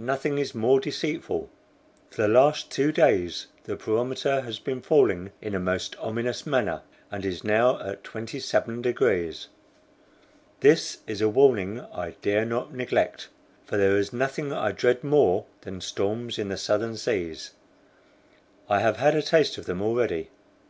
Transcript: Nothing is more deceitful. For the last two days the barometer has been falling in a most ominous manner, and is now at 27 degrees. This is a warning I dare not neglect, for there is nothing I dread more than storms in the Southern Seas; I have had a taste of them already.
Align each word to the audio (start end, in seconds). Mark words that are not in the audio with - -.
Nothing 0.00 0.38
is 0.38 0.54
more 0.54 0.80
deceitful. 0.80 1.50
For 2.10 2.22
the 2.22 2.26
last 2.26 2.70
two 2.70 2.90
days 2.90 3.48
the 3.64 3.76
barometer 3.76 4.40
has 4.40 4.58
been 4.58 4.80
falling 4.80 5.30
in 5.42 5.54
a 5.54 5.60
most 5.60 5.94
ominous 5.98 6.46
manner, 6.46 6.80
and 7.10 7.22
is 7.22 7.44
now 7.44 7.78
at 7.82 8.02
27 8.02 8.80
degrees. 8.80 9.48
This 10.60 11.00
is 11.06 11.20
a 11.20 11.28
warning 11.28 11.80
I 11.92 12.12
dare 12.22 12.46
not 12.46 12.72
neglect, 12.72 13.28
for 13.66 13.76
there 13.76 13.98
is 13.98 14.10
nothing 14.10 14.54
I 14.54 14.72
dread 14.72 15.04
more 15.04 15.44
than 15.60 15.82
storms 15.82 16.38
in 16.38 16.48
the 16.48 16.56
Southern 16.56 16.96
Seas; 16.96 17.50
I 18.70 18.80
have 18.80 18.96
had 18.96 19.14
a 19.14 19.20
taste 19.20 19.58
of 19.58 19.66
them 19.66 19.82
already. 19.82 20.30